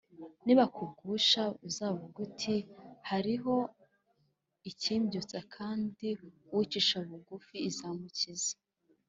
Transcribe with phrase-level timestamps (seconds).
[0.45, 2.55] nibakugusha uzavuga uti’
[3.09, 3.55] hariho
[4.69, 6.07] ikimbyutsa’ kandi
[6.53, 8.53] uwicisha bugufi izamukiza,